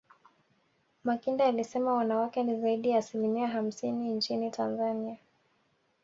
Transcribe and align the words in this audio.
makinda 1.03 1.45
alisema 1.45 1.93
wanawake 1.93 2.43
ni 2.43 2.61
zaidi 2.61 2.89
ya 2.89 2.97
asilimia 2.99 3.47
hamsini 3.47 4.09
nchini 4.11 4.51
tanzania 4.51 5.17